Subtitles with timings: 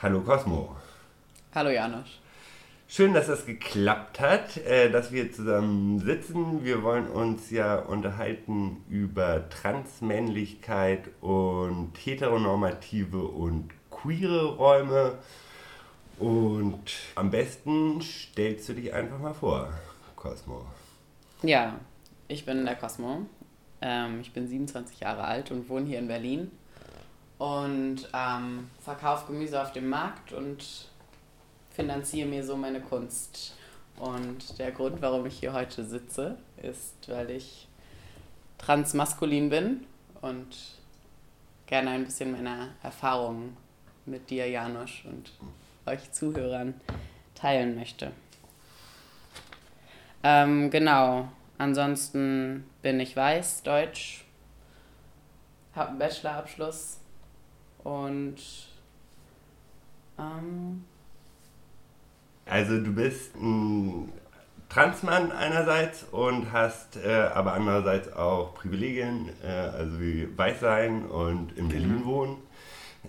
[0.00, 0.76] Hallo Cosmo.
[1.52, 2.20] Hallo Janusz.
[2.86, 6.64] Schön, dass das geklappt hat, äh, dass wir zusammen sitzen.
[6.64, 15.18] Wir wollen uns ja unterhalten über Transmännlichkeit und heteronormative und queere Räume.
[16.20, 19.72] Und am besten stellst du dich einfach mal vor,
[20.14, 20.64] Cosmo.
[21.42, 21.74] Ja,
[22.28, 23.26] ich bin der Cosmo.
[23.80, 26.52] Ähm, ich bin 27 Jahre alt und wohne hier in Berlin
[27.38, 30.88] und ähm, verkaufe Gemüse auf dem Markt und
[31.70, 33.54] finanziere mir so meine Kunst.
[33.98, 37.68] Und der Grund, warum ich hier heute sitze, ist, weil ich
[38.58, 39.86] transmaskulin bin
[40.20, 40.56] und
[41.66, 43.56] gerne ein bisschen meiner Erfahrungen
[44.06, 45.30] mit dir, Janusz, und
[45.86, 46.74] euch Zuhörern
[47.34, 48.12] teilen möchte.
[50.22, 51.28] Ähm, genau.
[51.58, 54.24] Ansonsten bin ich weiß, Deutsch,
[55.74, 56.98] habe einen Bachelorabschluss
[57.88, 58.36] und
[60.18, 60.84] ähm,
[62.44, 64.12] also du bist ein
[64.68, 71.68] Transmann einerseits und hast äh, aber andererseits auch Privilegien, äh, also wie Weißsein und in
[71.68, 72.06] Berlin genau.
[72.06, 72.36] wohnen.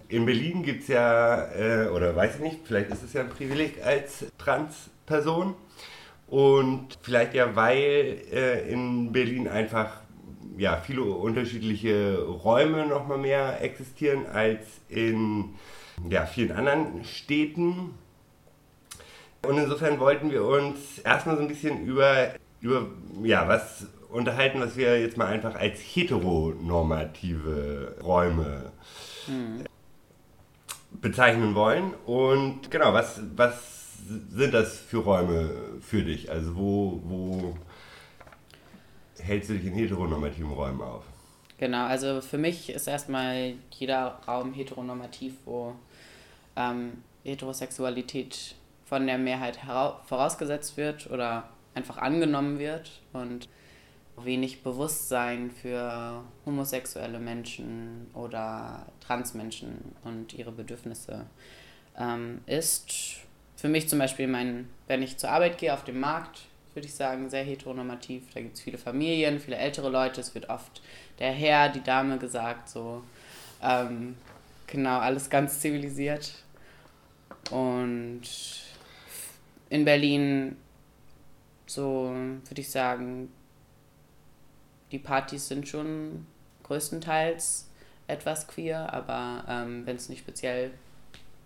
[0.08, 3.30] In Berlin gibt es ja, äh, oder weiß ich nicht, vielleicht ist es ja ein
[3.30, 5.56] Privileg als Transperson.
[6.28, 10.00] Und vielleicht ja, weil äh, in Berlin einfach
[10.60, 15.56] ja, viele unterschiedliche Räume noch mal mehr existieren als in
[16.10, 17.94] ja, vielen anderen Städten.
[19.48, 22.88] Und insofern wollten wir uns erstmal so ein bisschen über, über
[23.24, 28.74] ja, was unterhalten, was wir jetzt mal einfach als heteronormative Räume
[29.28, 29.64] mhm.
[31.02, 31.94] bezeichnen wollen.
[32.06, 33.96] Und genau, was, was
[34.30, 36.30] sind das für Räume für dich?
[36.30, 37.56] Also wo, wo
[39.24, 41.04] hältst du dich in heteronormativen Räumen auf?
[41.58, 45.76] Genau, also für mich ist erstmal jeder Raum heteronormativ, wo
[46.56, 49.60] ähm, Heterosexualität von der Mehrheit
[50.06, 53.50] vorausgesetzt wird oder einfach angenommen wird und
[54.18, 61.26] wenig Bewusstsein für homosexuelle Menschen oder Transmenschen und ihre Bedürfnisse
[61.98, 63.22] ähm, ist.
[63.56, 66.94] Für mich zum Beispiel, mein, wenn ich zur Arbeit gehe auf dem Markt, würde ich
[66.94, 68.24] sagen, sehr heteronormativ.
[68.34, 70.22] Da gibt es viele Familien, viele ältere Leute.
[70.22, 70.82] Es wird oft
[71.20, 73.04] der Herr, die Dame gesagt, so.
[73.62, 74.16] Ähm,
[74.68, 76.44] genau, alles ganz zivilisiert.
[77.52, 78.22] Und
[79.70, 80.58] in Berlin,
[81.66, 83.32] so würde ich sagen,
[84.92, 86.26] die Partys sind schon
[86.64, 87.68] größtenteils
[88.08, 90.72] etwas queer, aber ähm, wenn es nicht speziell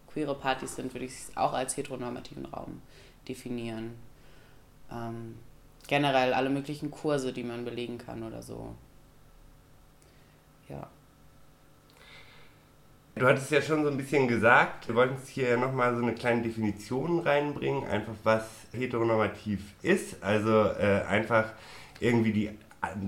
[0.08, 2.82] queere Partys sind, würde ich es auch als heteronormativen Raum
[3.28, 3.96] definieren
[4.94, 5.36] ähm,
[5.88, 8.76] generell alle möglichen Kurse, die man belegen kann oder so.
[10.70, 10.88] Ja.
[13.16, 16.42] Du hattest ja schon so ein bisschen gesagt, wir wollten hier nochmal so eine kleine
[16.42, 20.24] Definition reinbringen, einfach was heteronormativ ist.
[20.24, 21.52] Also äh, einfach
[22.00, 22.50] irgendwie die,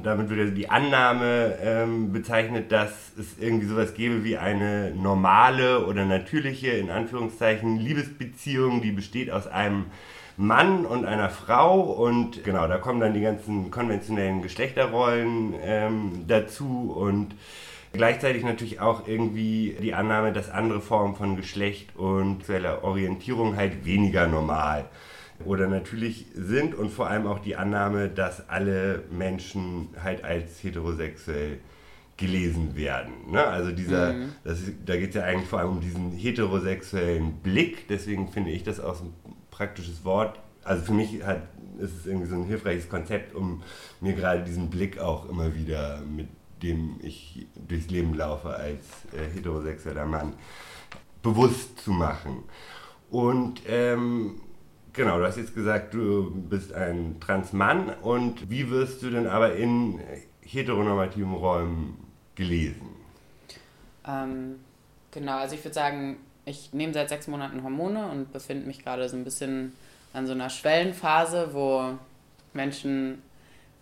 [0.03, 5.87] damit wird also die Annahme ähm, bezeichnet, dass es irgendwie sowas gäbe wie eine normale
[5.87, 9.85] oder natürliche, in Anführungszeichen, Liebesbeziehung, die besteht aus einem
[10.37, 16.93] Mann und einer Frau und genau, da kommen dann die ganzen konventionellen Geschlechterrollen ähm, dazu
[16.95, 17.35] und
[17.93, 23.85] gleichzeitig natürlich auch irgendwie die Annahme, dass andere Formen von Geschlecht und sexueller Orientierung halt
[23.85, 24.85] weniger normal
[25.43, 31.59] oder natürlich sind und vor allem auch die Annahme, dass alle Menschen halt als heterosexuell
[32.17, 33.31] gelesen werden.
[33.31, 33.45] Ne?
[33.45, 34.29] Also dieser, mhm.
[34.45, 38.63] das, da geht es ja eigentlich vor allem um diesen heterosexuellen Blick, deswegen finde ich
[38.63, 39.11] das auch so
[39.55, 40.39] praktisches Wort.
[40.63, 41.43] Also für mich hat,
[41.77, 43.63] ist es irgendwie so ein hilfreiches Konzept, um
[44.01, 46.27] mir gerade diesen Blick auch immer wieder, mit
[46.63, 50.33] dem ich durchs Leben laufe als äh, heterosexueller Mann,
[51.21, 52.43] bewusst zu machen.
[53.09, 54.41] Und ähm,
[54.93, 59.55] genau, du hast jetzt gesagt, du bist ein Transmann und wie wirst du denn aber
[59.55, 59.99] in
[60.41, 61.97] heteronormativen Räumen
[62.35, 62.89] gelesen?
[64.07, 64.59] Ähm,
[65.11, 69.07] genau, also ich würde sagen, ich nehme seit sechs Monaten Hormone und befinde mich gerade
[69.09, 69.73] so ein bisschen
[70.13, 71.97] an so einer Schwellenphase, wo
[72.53, 73.21] Menschen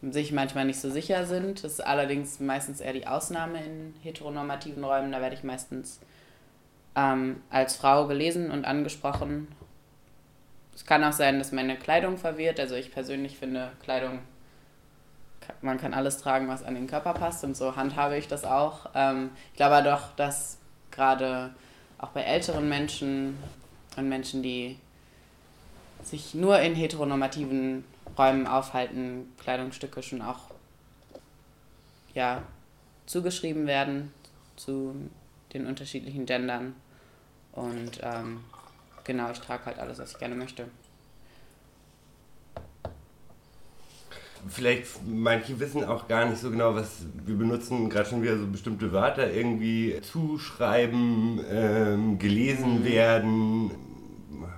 [0.02, 1.64] sich manchmal nicht so sicher sind.
[1.64, 5.12] Das ist allerdings meistens eher die Ausnahme in heteronormativen Räumen.
[5.12, 6.00] Da werde ich meistens
[6.96, 9.48] ähm, als Frau gelesen und angesprochen.
[10.76, 12.60] Es kann auch sein, dass meine Kleidung verwirrt.
[12.60, 14.20] Also ich persönlich finde Kleidung,
[15.62, 18.90] man kann alles tragen, was an den Körper passt und so handhabe ich das auch.
[18.96, 20.58] Ähm, ich glaube doch, dass
[20.92, 21.52] gerade
[22.04, 23.38] auch bei älteren Menschen
[23.96, 24.78] und Menschen, die
[26.04, 27.86] sich nur in heteronormativen
[28.18, 30.50] Räumen aufhalten, Kleidungsstücke schon auch
[32.14, 32.44] ja,
[33.06, 34.14] zugeschrieben werden
[34.58, 35.10] zu
[35.54, 36.76] den unterschiedlichen Gendern.
[37.54, 38.44] Und ähm,
[39.06, 40.68] genau, ich trage halt alles, was ich gerne möchte.
[44.48, 48.48] Vielleicht manche wissen auch gar nicht so genau, was wir benutzen, gerade schon wieder so
[48.48, 52.86] bestimmte Wörter irgendwie zuschreiben, ähm, gelesen mhm.
[52.86, 53.72] werden.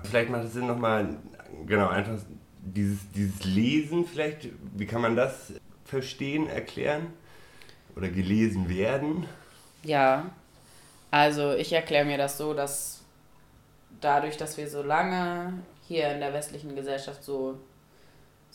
[0.03, 1.17] Vielleicht macht es Sinn nochmal,
[1.65, 2.17] genau, einfach
[2.61, 5.53] dieses, dieses Lesen vielleicht, wie kann man das
[5.85, 7.07] verstehen, erklären?
[7.95, 9.25] Oder gelesen werden?
[9.83, 10.25] Ja,
[11.11, 13.01] also ich erkläre mir das so, dass
[14.01, 15.53] dadurch, dass wir so lange
[15.87, 17.57] hier in der westlichen Gesellschaft so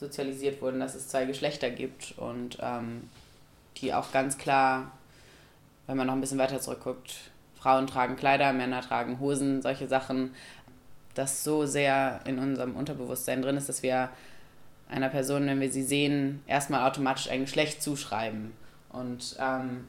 [0.00, 3.08] sozialisiert wurden, dass es zwei Geschlechter gibt und ähm,
[3.76, 4.91] die auch ganz klar,
[5.87, 7.14] wenn man noch ein bisschen weiter zurückguckt,
[7.61, 10.35] Frauen tragen Kleider, Männer tragen Hosen, solche Sachen,
[11.14, 14.08] das so sehr in unserem Unterbewusstsein drin ist, dass wir
[14.88, 18.52] einer Person, wenn wir sie sehen, erstmal automatisch ein Geschlecht zuschreiben.
[18.88, 19.87] Und ähm,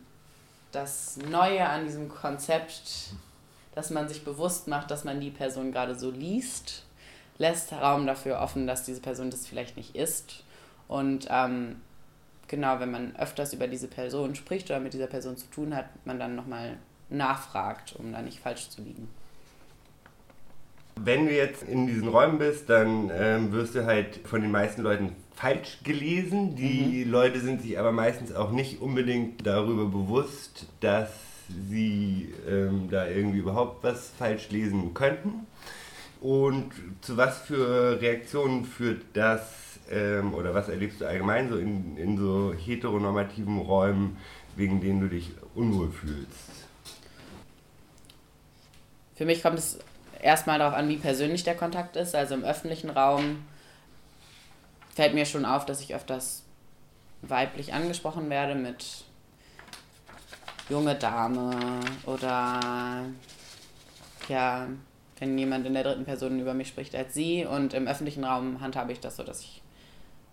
[0.74, 3.13] das Neue an diesem Konzept,
[3.74, 6.84] dass man sich bewusst macht, dass man die Person gerade so liest
[7.42, 10.44] lässt Raum dafür offen, dass diese Person das vielleicht nicht ist.
[10.88, 11.78] Und ähm,
[12.48, 15.86] genau, wenn man öfters über diese Person spricht oder mit dieser Person zu tun hat,
[16.06, 16.78] man dann nochmal
[17.10, 19.10] nachfragt, um da nicht falsch zu liegen.
[20.96, 24.84] Wenn du jetzt in diesen Räumen bist, dann ähm, wirst du halt von den meisten
[24.84, 26.56] Leuten falsch gelesen.
[26.56, 27.12] Die mhm.
[27.12, 31.10] Leute sind sich aber meistens auch nicht unbedingt darüber bewusst, dass
[31.70, 35.48] sie ähm, da irgendwie überhaupt was falsch lesen könnten.
[36.22, 36.72] Und
[37.02, 42.16] zu was für Reaktionen führt das ähm, oder was erlebst du allgemein so in, in
[42.18, 44.18] so heteronormativen Räumen,
[44.56, 46.52] wegen denen du dich unwohl fühlst?
[49.16, 49.80] Für mich kommt es
[50.22, 52.14] erstmal darauf an, wie persönlich der Kontakt ist.
[52.14, 53.44] Also im öffentlichen Raum
[54.96, 56.44] fällt mir schon auf, dass ich öfters
[57.24, 59.06] weiblich angesprochen werde mit
[60.70, 63.06] junge Dame oder
[64.28, 64.68] ja,
[65.22, 67.46] wenn jemand in der dritten Person über mich spricht als sie.
[67.46, 69.62] Und im öffentlichen Raum handhabe ich das so, dass ich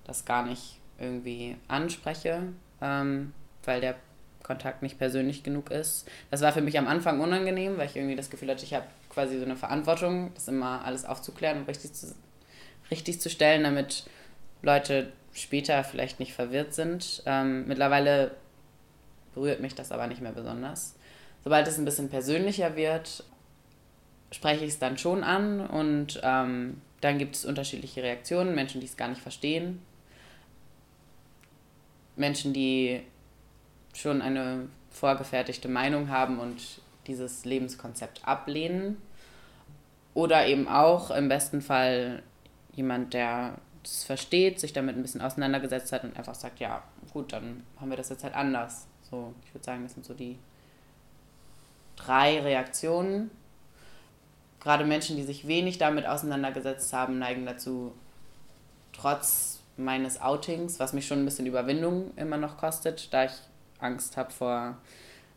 [0.04, 2.42] das gar nicht irgendwie anspreche,
[2.80, 3.96] ähm, weil der
[4.42, 6.08] Kontakt nicht persönlich genug ist.
[6.30, 8.86] Das war für mich am Anfang unangenehm, weil ich irgendwie das Gefühl hatte, ich habe
[9.10, 12.14] quasi so eine Verantwortung, das immer alles aufzuklären und richtig zu,
[12.90, 14.06] richtig zu stellen, damit
[14.62, 17.22] Leute später vielleicht nicht verwirrt sind.
[17.26, 18.30] Ähm, mittlerweile
[19.34, 20.94] berührt mich das aber nicht mehr besonders.
[21.44, 23.22] Sobald es ein bisschen persönlicher wird,
[24.30, 28.86] spreche ich es dann schon an und ähm, dann gibt es unterschiedliche Reaktionen, Menschen, die
[28.86, 29.80] es gar nicht verstehen,
[32.16, 33.02] Menschen, die
[33.94, 39.00] schon eine vorgefertigte Meinung haben und dieses Lebenskonzept ablehnen.
[40.14, 42.22] Oder eben auch im besten Fall
[42.72, 46.82] jemand, der es versteht, sich damit ein bisschen auseinandergesetzt hat und einfach sagt, ja,
[47.12, 48.86] gut, dann haben wir das jetzt halt anders.
[49.08, 50.38] So, ich würde sagen, das sind so die
[51.96, 53.30] drei Reaktionen
[54.68, 57.94] gerade Menschen, die sich wenig damit auseinandergesetzt haben, neigen dazu,
[58.92, 63.32] trotz meines Outings, was mich schon ein bisschen Überwindung immer noch kostet, da ich
[63.78, 64.76] Angst habe vor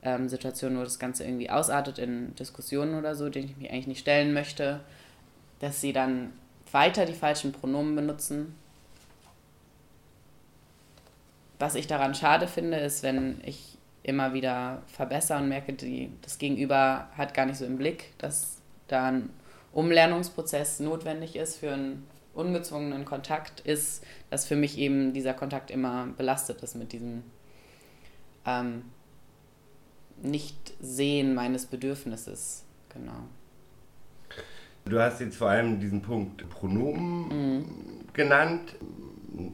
[0.04, 3.88] ähm, Situationen, wo das Ganze irgendwie ausartet in Diskussionen oder so, denen ich mich eigentlich
[3.88, 4.82] nicht stellen möchte,
[5.60, 6.34] dass sie dann
[6.74, 8.54] weiter die falschen Pronomen benutzen.
[11.58, 16.38] Was ich daran schade finde, ist, wenn ich immer wieder verbessere und merke, die, das
[16.38, 18.61] Gegenüber hat gar nicht so im Blick, dass
[18.92, 19.30] da ein
[19.74, 26.08] Umlernungsprozess notwendig ist für einen ungezwungenen Kontakt, ist, dass für mich eben dieser Kontakt immer
[26.18, 27.24] belastet ist mit diesem
[28.46, 28.84] ähm,
[30.22, 32.64] Nicht-Sehen meines Bedürfnisses.
[32.94, 33.24] Genau.
[34.86, 37.66] Du hast jetzt vor allem diesen Punkt Pronomen mhm.
[38.14, 38.76] genannt,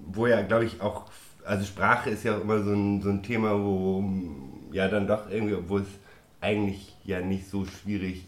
[0.07, 1.05] wo ja, glaube ich, auch,
[1.43, 4.03] also Sprache ist ja immer so ein, so ein Thema, wo
[4.71, 5.87] ja dann doch irgendwie, obwohl es
[6.39, 8.25] eigentlich ja nicht so schwierig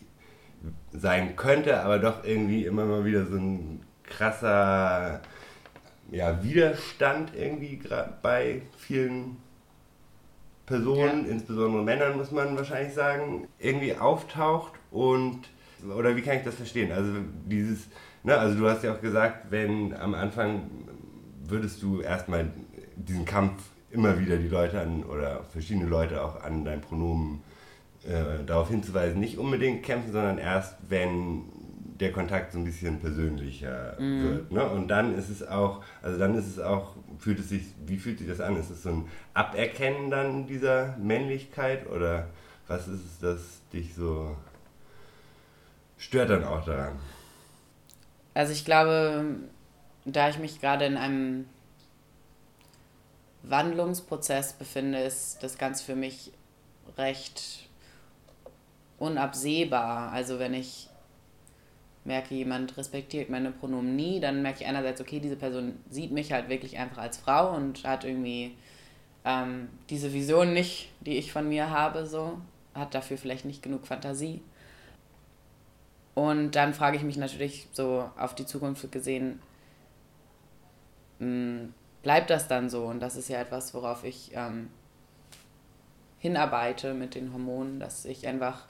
[0.91, 5.21] sein könnte, aber doch irgendwie immer mal wieder so ein krasser
[6.11, 7.81] ja, Widerstand irgendwie
[8.21, 9.37] bei vielen
[10.65, 11.31] Personen, ja.
[11.31, 15.41] insbesondere Männern muss man wahrscheinlich sagen, irgendwie auftaucht und
[15.97, 16.91] oder wie kann ich das verstehen?
[16.91, 17.11] Also
[17.45, 17.87] dieses,
[18.23, 20.69] ne, also du hast ja auch gesagt, wenn am Anfang
[21.43, 22.51] würdest du erstmal
[22.95, 27.41] diesen Kampf immer wieder die Leute an oder verschiedene Leute auch an dein Pronomen
[28.07, 31.43] äh, darauf hinzuweisen, nicht unbedingt kämpfen, sondern erst, wenn
[31.99, 34.23] der Kontakt so ein bisschen persönlicher mm.
[34.23, 34.51] wird.
[34.51, 34.69] Ne?
[34.69, 38.19] Und dann ist es auch, also dann ist es auch, fühlt es sich, wie fühlt
[38.19, 38.55] sich das an?
[38.55, 42.27] Ist es so ein Aberkennen dann dieser Männlichkeit oder
[42.67, 44.35] was ist es, das dich so
[45.97, 46.93] stört dann auch daran?
[48.33, 49.35] Also ich glaube,
[50.05, 51.45] da ich mich gerade in einem
[53.43, 56.31] Wandlungsprozess befinde, ist das Ganze für mich
[56.97, 57.68] recht
[58.99, 60.11] unabsehbar.
[60.11, 60.89] Also wenn ich
[62.05, 66.31] merke, jemand respektiert meine Pronomen nie, dann merke ich einerseits, okay, diese Person sieht mich
[66.31, 68.55] halt wirklich einfach als Frau und hat irgendwie
[69.25, 72.39] ähm, diese Vision nicht, die ich von mir habe, so,
[72.73, 74.41] hat dafür vielleicht nicht genug Fantasie.
[76.15, 79.41] Und dann frage ich mich natürlich so auf die Zukunft gesehen,
[81.19, 82.85] mh, hm, bleibt das dann so?
[82.85, 84.69] Und das ist ja etwas, worauf ich ähm,
[86.19, 88.65] hinarbeite mit den Hormonen, dass ich einfach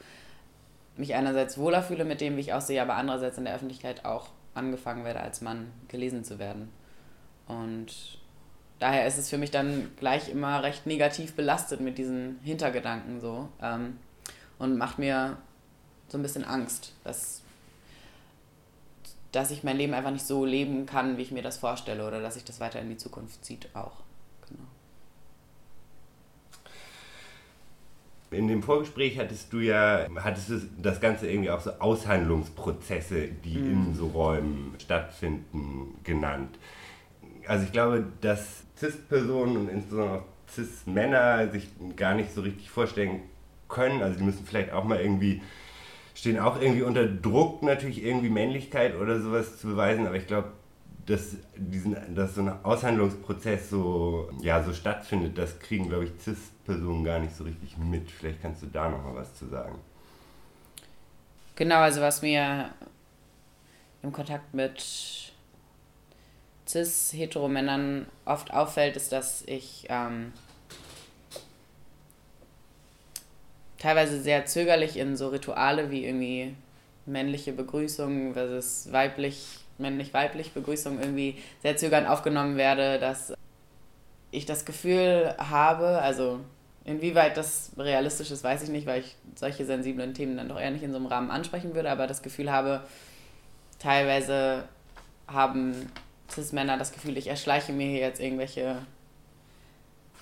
[0.95, 4.29] mich einerseits wohler fühle mit dem, wie ich aussehe, aber andererseits in der Öffentlichkeit auch
[4.53, 6.69] angefangen werde, als Mann gelesen zu werden.
[7.47, 8.19] Und
[8.79, 13.49] daher ist es für mich dann gleich immer recht negativ belastet mit diesen Hintergedanken so
[13.61, 13.97] ähm,
[14.57, 15.37] und macht mir
[16.09, 17.41] so ein bisschen Angst, dass,
[19.31, 22.21] dass ich mein Leben einfach nicht so leben kann, wie ich mir das vorstelle oder
[22.21, 24.03] dass sich das weiter in die Zukunft zieht auch.
[28.31, 33.57] In dem Vorgespräch hattest du ja, hattest du das Ganze irgendwie auch so Aushandlungsprozesse, die
[33.57, 33.71] mhm.
[33.71, 36.57] in so Räumen stattfinden, genannt.
[37.47, 43.21] Also ich glaube, dass CIS-Personen und insbesondere auch CIS-Männer sich gar nicht so richtig vorstellen
[43.67, 44.03] können.
[44.03, 45.41] Also die müssen vielleicht auch mal irgendwie,
[46.13, 50.51] stehen auch irgendwie unter Druck, natürlich irgendwie Männlichkeit oder sowas zu beweisen, aber ich glaube,
[51.09, 57.03] dass, diesen, dass so ein Aushandlungsprozess so, ja, so stattfindet, das kriegen, glaube ich, CIS-Personen
[57.03, 58.11] gar nicht so richtig mit.
[58.11, 59.79] Vielleicht kannst du da noch mal was zu sagen.
[61.55, 62.69] Genau, also was mir
[64.03, 65.33] im Kontakt mit
[66.67, 70.31] cis-hetero-Männern oft auffällt, ist, dass ich ähm,
[73.79, 76.55] teilweise sehr zögerlich in so Rituale wie irgendwie
[77.07, 83.33] männliche Begrüßung versus weiblich männlich-weiblich Begrüßung irgendwie sehr zögernd aufgenommen werde, dass
[84.31, 86.39] ich das Gefühl habe, also
[86.85, 90.71] inwieweit das realistisch ist, weiß ich nicht, weil ich solche sensiblen Themen dann doch eher
[90.71, 92.81] nicht in so einem Rahmen ansprechen würde, aber das Gefühl habe,
[93.79, 94.63] teilweise
[95.27, 95.91] haben
[96.29, 98.77] Cis-Männer das Gefühl, ich erschleiche mir hier jetzt irgendwelche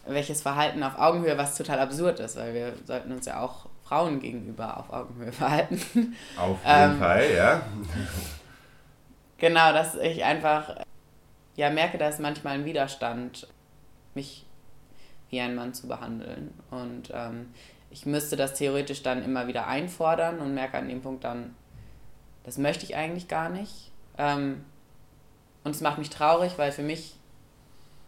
[0.10, 4.20] welches Verhalten auf Augenhöhe, was total absurd ist, weil wir sollten uns ja auch Frauen
[4.20, 6.16] gegenüber auf Augenhöhe verhalten.
[6.38, 7.62] Auf jeden ähm, Fall, ja.
[9.38, 10.76] Genau, dass ich einfach
[11.56, 13.48] ja merke, da ist manchmal ein Widerstand,
[14.14, 14.46] mich
[15.30, 16.54] wie ein Mann zu behandeln.
[16.72, 17.48] Und ähm,
[17.90, 21.56] ich müsste das theoretisch dann immer wieder einfordern und merke an dem Punkt dann,
[22.44, 23.92] das möchte ich eigentlich gar nicht.
[24.18, 24.64] Ähm,
[25.64, 27.16] und es macht mich traurig, weil für mich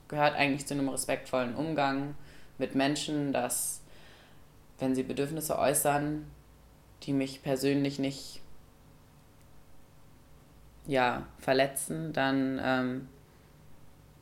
[0.07, 2.15] gehört eigentlich zu einem respektvollen Umgang
[2.57, 3.81] mit Menschen, dass
[4.79, 6.25] wenn sie Bedürfnisse äußern,
[7.03, 8.41] die mich persönlich nicht
[10.89, 13.07] ja, verletzen, dann ähm,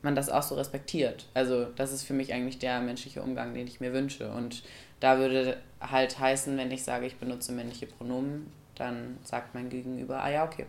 [0.02, 1.24] man das auch so respektiert.
[1.32, 4.30] Also das ist für mich eigentlich der menschliche Umgang, den ich mir wünsche.
[4.30, 4.62] Und
[5.00, 10.22] da würde halt heißen, wenn ich sage, ich benutze männliche Pronomen, dann sagt mein Gegenüber,
[10.22, 10.66] ah ja, okay.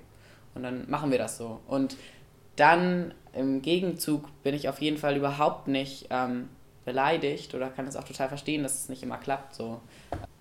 [0.56, 1.60] Und dann machen wir das so.
[1.68, 1.98] Und
[2.56, 6.48] dann im Gegenzug bin ich auf jeden Fall überhaupt nicht ähm,
[6.86, 9.54] beleidigt oder kann es auch total verstehen, dass es nicht immer klappt.
[9.54, 9.82] So.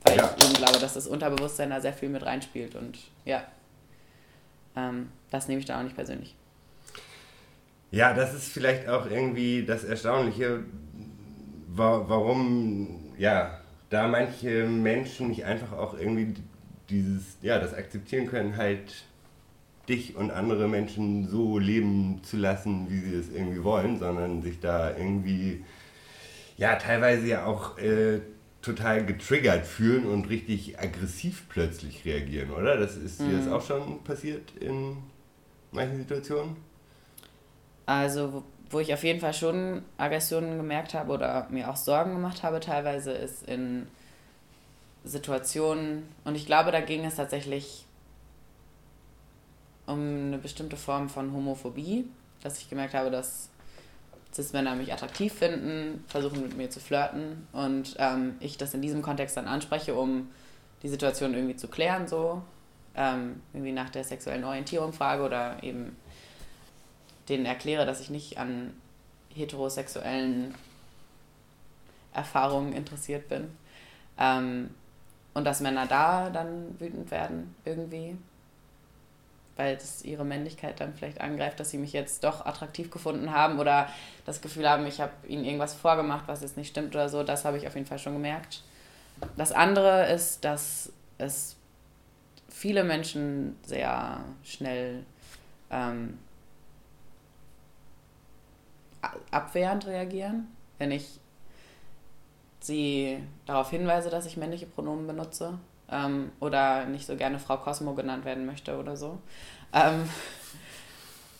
[0.04, 0.34] Weil ja.
[0.38, 2.76] ich eben glaube, dass das Unterbewusstsein da sehr viel mit reinspielt.
[2.76, 3.42] Und ja,
[4.78, 6.34] ähm, das nehme ich da auch nicht persönlich.
[7.90, 10.60] Ja, das ist vielleicht auch irgendwie das Erstaunliche,
[11.68, 16.34] warum ja da manche Menschen nicht einfach auch irgendwie
[16.90, 19.04] dieses, ja, das akzeptieren können, halt
[19.88, 24.60] dich und andere Menschen so leben zu lassen, wie sie es irgendwie wollen, sondern sich
[24.60, 25.64] da irgendwie,
[26.58, 28.20] ja, teilweise ja auch äh,
[28.62, 32.76] total getriggert fühlen und richtig aggressiv plötzlich reagieren, oder?
[32.76, 33.30] Das ist mhm.
[33.30, 33.52] dir das mhm.
[33.52, 34.96] auch schon passiert in
[35.70, 36.56] manchen Situationen?
[37.86, 42.42] Also, wo ich auf jeden Fall schon Aggressionen gemerkt habe oder mir auch Sorgen gemacht
[42.42, 43.86] habe, teilweise ist in
[45.04, 47.86] Situationen, und ich glaube, da ging es tatsächlich
[49.86, 52.04] um eine bestimmte Form von Homophobie,
[52.42, 53.48] dass ich gemerkt habe, dass
[54.32, 59.02] Cis-Männer mich attraktiv finden, versuchen mit mir zu flirten und ähm, ich das in diesem
[59.02, 60.28] Kontext dann anspreche, um
[60.82, 62.42] die Situation irgendwie zu klären, so
[62.94, 65.96] ähm, irgendwie nach der sexuellen Orientierung frage oder eben
[67.28, 68.74] denen erkläre, dass ich nicht an
[69.34, 70.54] heterosexuellen
[72.12, 73.50] Erfahrungen interessiert bin.
[74.18, 74.70] Ähm,
[75.34, 78.16] und dass Männer da dann wütend werden irgendwie
[79.58, 83.58] weil das ihre Männlichkeit dann vielleicht angreift, dass sie mich jetzt doch attraktiv gefunden haben
[83.58, 83.88] oder
[84.24, 87.24] das Gefühl haben, ich habe ihnen irgendwas vorgemacht, was jetzt nicht stimmt oder so.
[87.24, 88.62] Das habe ich auf jeden Fall schon gemerkt.
[89.36, 91.56] Das andere ist, dass es
[92.48, 95.04] viele Menschen sehr schnell
[95.72, 96.18] ähm,
[99.32, 100.46] abwehrend reagieren,
[100.78, 101.18] wenn ich
[102.60, 105.58] sie darauf hinweise, dass ich männliche Pronomen benutze.
[105.90, 109.18] Ähm, oder nicht so gerne Frau Cosmo genannt werden möchte oder so.
[109.72, 110.08] Ähm,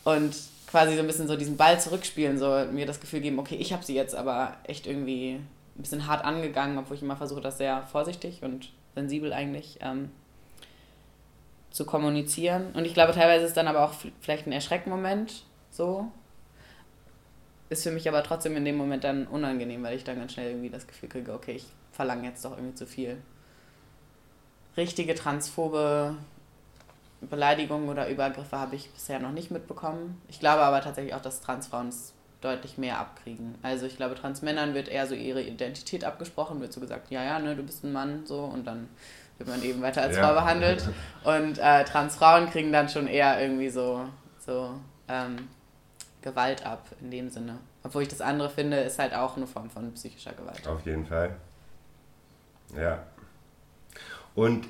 [0.03, 0.35] und
[0.67, 3.73] quasi so ein bisschen so diesen Ball zurückspielen, so mir das Gefühl geben, okay, ich
[3.73, 7.57] habe sie jetzt aber echt irgendwie ein bisschen hart angegangen, obwohl ich immer versuche, das
[7.57, 10.11] sehr vorsichtig und sensibel eigentlich ähm,
[11.71, 12.71] zu kommunizieren.
[12.73, 16.11] Und ich glaube, teilweise ist dann aber auch vielleicht ein Erschreckmoment so.
[17.69, 20.49] Ist für mich aber trotzdem in dem Moment dann unangenehm, weil ich dann ganz schnell
[20.49, 23.17] irgendwie das Gefühl kriege, okay, ich verlange jetzt doch irgendwie zu viel.
[24.79, 26.15] Richtige transphobe
[27.21, 30.21] Beleidigungen oder Übergriffe habe ich bisher noch nicht mitbekommen.
[30.29, 33.55] Ich glaube aber tatsächlich auch, dass Transfrauen es deutlich mehr abkriegen.
[33.61, 37.39] Also ich glaube, Transmännern wird eher so ihre Identität abgesprochen, wird so gesagt, ja, ja,
[37.39, 38.87] ne, du bist ein Mann, so, und dann
[39.37, 40.25] wird man eben weiter als ja.
[40.25, 40.87] Frau behandelt.
[41.23, 44.05] Und äh, Transfrauen kriegen dann schon eher irgendwie so,
[44.39, 44.75] so
[45.09, 45.49] ähm,
[46.21, 47.57] Gewalt ab, in dem Sinne.
[47.83, 50.65] Obwohl ich das andere finde, ist halt auch eine Form von psychischer Gewalt.
[50.67, 51.35] Auf jeden Fall.
[52.75, 53.03] Ja.
[54.39, 54.69] Und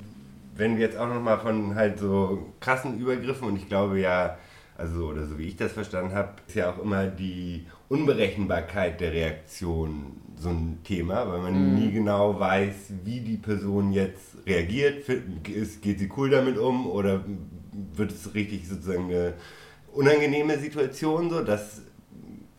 [0.56, 4.36] wenn wir jetzt auch nochmal von halt so krassen Übergriffen und ich glaube ja,
[4.76, 9.12] also oder so wie ich das verstanden habe, ist ja auch immer die Unberechenbarkeit der
[9.12, 11.78] Reaktion so ein Thema, weil man mhm.
[11.78, 15.06] nie genau weiß, wie die Person jetzt reagiert.
[15.44, 17.24] geht sie cool damit um oder
[17.94, 19.34] wird es richtig sozusagen eine
[19.92, 21.44] unangenehme Situation so?
[21.44, 21.82] Das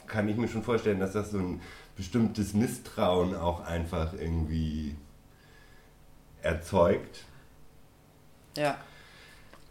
[0.08, 1.60] kann ich mir schon vorstellen, dass das so ein
[1.98, 4.96] bestimmtes Misstrauen auch einfach irgendwie
[6.42, 7.26] erzeugt.
[8.58, 8.78] Ja.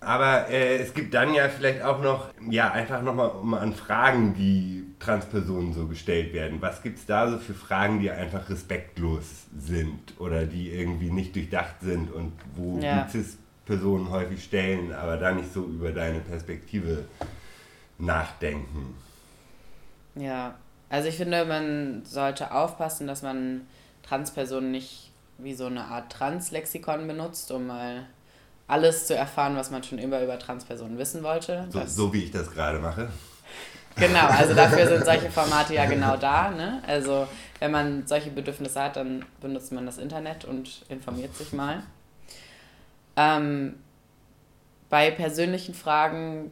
[0.00, 4.34] Aber äh, es gibt dann ja vielleicht auch noch, ja, einfach nochmal um an Fragen,
[4.34, 6.62] die Transpersonen so gestellt werden.
[6.62, 9.24] Was gibt es da so für Fragen, die einfach respektlos
[9.58, 13.06] sind oder die irgendwie nicht durchdacht sind und wo ja.
[13.08, 17.04] Cis-Personen häufig stellen, aber da nicht so über deine Perspektive
[17.98, 18.94] nachdenken?
[20.14, 20.54] Ja,
[20.88, 23.66] also ich finde, man sollte aufpassen, dass man
[24.02, 25.10] Transpersonen nicht
[25.42, 28.06] wie so eine Art Translexikon benutzt, um mal
[28.66, 31.66] alles zu erfahren, was man schon immer über Transpersonen wissen wollte.
[31.70, 33.09] So, so wie ich das gerade mache.
[33.97, 36.50] Genau, also dafür sind solche Formate ja genau da.
[36.50, 36.83] Ne?
[36.87, 37.26] Also
[37.59, 41.83] wenn man solche Bedürfnisse hat, dann benutzt man das Internet und informiert sich mal.
[43.16, 43.74] Ähm,
[44.88, 46.50] bei persönlichen Fragen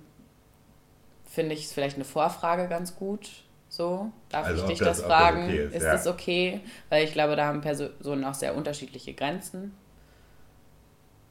[1.30, 3.30] finde ich es vielleicht eine Vorfrage ganz gut.
[3.68, 5.44] So, darf also ich dich das, das fragen?
[5.44, 5.92] Okay ist, ist ja.
[5.92, 6.60] das okay?
[6.88, 9.74] Weil ich glaube, da haben Personen auch sehr unterschiedliche Grenzen.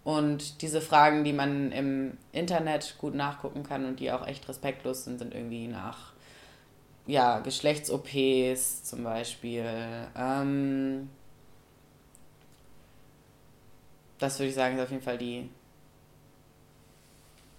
[0.04, 5.04] Und diese Fragen, die man im Internet gut nachgucken kann und die auch echt respektlos
[5.04, 6.14] sind, sind irgendwie nach
[7.08, 9.66] ja, Geschlechts-OPs zum Beispiel.
[10.16, 11.10] Ähm,
[14.20, 15.50] das würde ich sagen, ist auf jeden Fall die,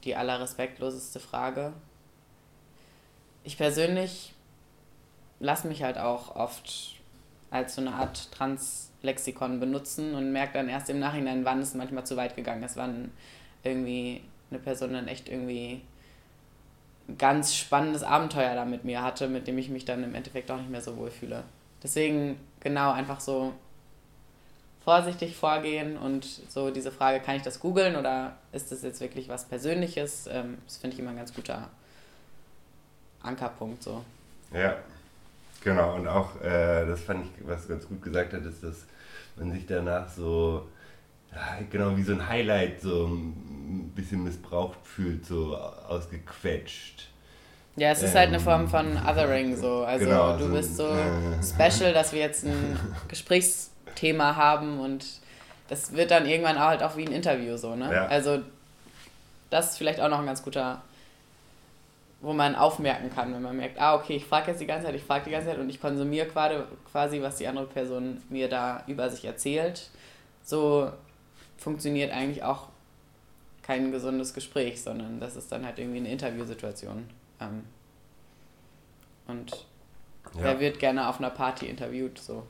[0.05, 1.73] die allerrespektloseste Frage.
[3.45, 4.35] Ich persönlich
[5.41, 6.97] lasse mich halt auch oft
[7.51, 12.05] als so eine Art Translexikon benutzen und merke dann erst im Nachhinein, wann es manchmal
[12.05, 13.11] zu weit gegangen ist, wann
[13.63, 15.81] irgendwie eine Person dann echt irgendwie
[17.09, 20.51] ein ganz spannendes Abenteuer da mit mir hatte, mit dem ich mich dann im Endeffekt
[20.51, 21.45] auch nicht mehr so wohl fühle.
[21.83, 23.55] Deswegen genau einfach so
[24.85, 29.29] vorsichtig vorgehen und so diese Frage, kann ich das googeln oder ist das jetzt wirklich
[29.29, 30.27] was Persönliches?
[30.27, 31.69] Ähm, das finde ich immer ein ganz guter
[33.23, 34.05] Ankerpunkt so.
[34.53, 34.79] Ja.
[35.63, 38.87] Genau, und auch, äh, das fand ich, was du ganz gut gesagt hat, ist, dass
[39.37, 40.69] man sich danach so,
[41.33, 47.09] ja, genau wie so ein Highlight so ein bisschen missbraucht fühlt, so ausgequetscht.
[47.77, 49.85] Ja, es ist ähm, halt eine Form von Othering so.
[49.85, 55.05] Also genau, du so, bist so äh, special, dass wir jetzt ein Gesprächsthema haben und
[55.69, 57.93] das wird dann irgendwann auch halt auch wie ein Interview so, ne?
[57.93, 58.07] Ja.
[58.07, 58.41] Also
[59.51, 60.83] das ist vielleicht auch noch ein ganz guter
[62.21, 64.95] wo man aufmerken kann, wenn man merkt, ah, okay, ich frage jetzt die ganze Zeit,
[64.95, 68.83] ich frage die ganze Zeit und ich konsumiere quasi, was die andere Person mir da
[68.89, 69.91] über sich erzählt.
[70.43, 70.91] So
[71.57, 72.69] funktioniert eigentlich auch
[73.63, 77.09] kein gesundes Gespräch, sondern das ist dann halt irgendwie eine Interviewsituation.
[77.41, 77.65] Ähm,
[79.29, 79.51] und
[80.35, 80.43] ja.
[80.43, 82.45] wer wird gerne auf einer Party interviewt, so.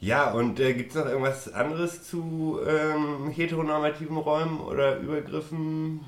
[0.00, 6.00] Ja, und äh, gibt es noch irgendwas anderes zu ähm, heteronormativen Räumen oder Übergriffen,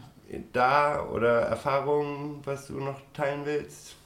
[0.53, 3.97] da oder Erfahrungen, was du noch teilen willst?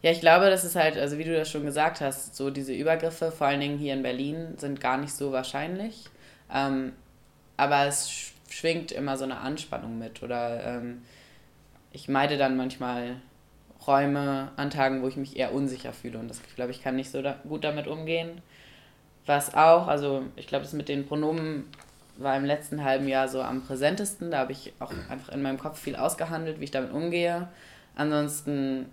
[0.00, 2.72] Ja, ich glaube, das ist halt, also wie du das schon gesagt hast, so diese
[2.72, 6.04] Übergriffe, vor allen Dingen hier in Berlin, sind gar nicht so wahrscheinlich.
[6.52, 6.92] Ähm,
[7.56, 10.22] aber es schwingt immer so eine Anspannung mit.
[10.22, 11.02] Oder ähm,
[11.92, 13.16] ich meide dann manchmal
[13.86, 17.10] Räume an Tagen, wo ich mich eher unsicher fühle und das habe, ich kann nicht
[17.10, 18.42] so da gut damit umgehen.
[19.26, 21.64] Was auch, also ich glaube, das mit den Pronomen
[22.18, 24.30] war im letzten halben Jahr so am präsentesten.
[24.30, 27.48] Da habe ich auch einfach in meinem Kopf viel ausgehandelt, wie ich damit umgehe.
[27.94, 28.86] Ansonsten,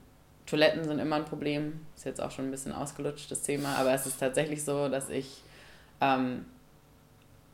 [0.46, 1.82] Toiletten sind immer ein Problem.
[1.96, 3.76] Ist jetzt auch schon ein bisschen ausgelutscht, das Thema.
[3.76, 5.42] Aber es ist tatsächlich so, dass ich
[6.02, 6.46] ähm,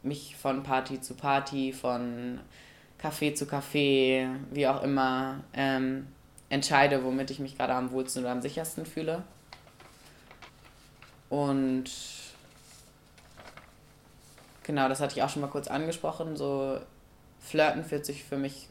[0.04, 2.40] mich von Party zu Party, von
[3.02, 6.08] Café zu Café, wie auch immer, ähm,
[6.50, 9.24] entscheide, womit ich mich gerade am wohlsten oder am sichersten fühle.
[11.30, 11.90] Und
[14.63, 16.36] genau, das hatte ich auch schon mal kurz angesprochen.
[16.36, 16.80] So
[17.39, 18.69] Flirten fühlt sich für mich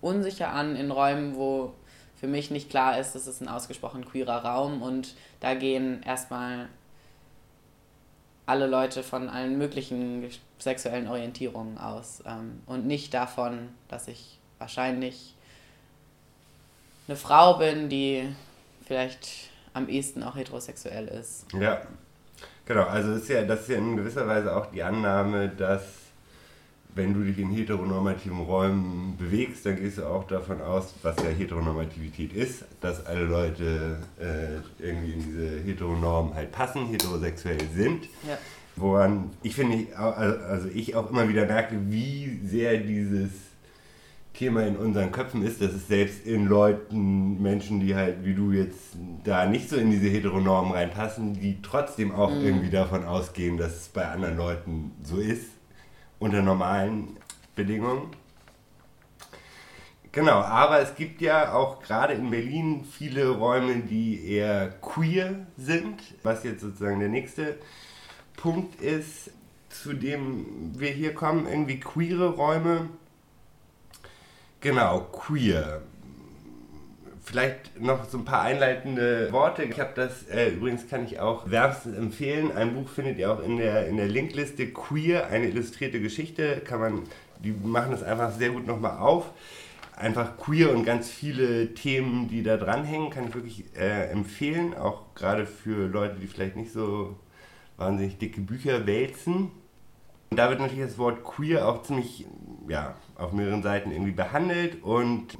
[0.00, 1.74] unsicher an in Räumen, wo
[2.16, 6.68] für mich nicht klar ist, dass es ein ausgesprochen queerer Raum und da gehen erstmal
[8.44, 15.34] alle Leute von allen möglichen sexuellen Orientierungen aus ähm, und nicht davon, dass ich wahrscheinlich
[17.06, 18.28] eine Frau bin, die
[18.84, 21.46] vielleicht am ehesten auch heterosexuell ist.
[21.52, 21.80] Ja,
[22.70, 22.84] genau.
[22.84, 25.82] Also ist ja, das ist ja in gewisser Weise auch die Annahme, dass
[26.94, 31.30] wenn du dich in heteronormativen Räumen bewegst, dann gehst du auch davon aus, was ja
[31.30, 38.04] Heteronormativität ist, dass alle Leute äh, irgendwie in diese Heteronorm halt passen, heterosexuell sind.
[38.26, 38.38] Ja.
[38.76, 43.30] Woran ich finde, also ich auch immer wieder merke, wie sehr dieses
[44.34, 48.52] Thema in unseren Köpfen ist, dass es selbst in Leuten, Menschen, die halt wie du
[48.52, 52.44] jetzt da nicht so in diese Heteronormen reinpassen, die trotzdem auch mhm.
[52.44, 55.46] irgendwie davon ausgehen, dass es bei anderen Leuten so ist,
[56.18, 57.16] unter normalen
[57.54, 58.10] Bedingungen.
[60.12, 66.02] Genau, aber es gibt ja auch gerade in Berlin viele Räume, die eher queer sind,
[66.24, 67.58] was jetzt sozusagen der nächste
[68.36, 69.30] Punkt ist,
[69.68, 72.88] zu dem wir hier kommen, irgendwie queere Räume
[74.60, 75.80] Genau, queer.
[77.22, 79.62] Vielleicht noch so ein paar einleitende Worte.
[79.62, 82.52] Ich habe das, äh, übrigens kann ich auch wärmstens empfehlen.
[82.52, 84.66] Ein Buch findet ihr auch in der, in der Linkliste.
[84.66, 86.60] Queer, eine illustrierte Geschichte.
[86.60, 87.02] Kann man,
[87.42, 89.30] die machen das einfach sehr gut nochmal auf.
[89.96, 94.74] Einfach queer und ganz viele Themen, die da dranhängen, kann ich wirklich äh, empfehlen.
[94.74, 97.16] Auch gerade für Leute, die vielleicht nicht so
[97.78, 99.52] wahnsinnig dicke Bücher wälzen.
[100.30, 102.26] Und da wird natürlich das Wort queer auch ziemlich,
[102.68, 105.38] ja, auf mehreren Seiten irgendwie behandelt und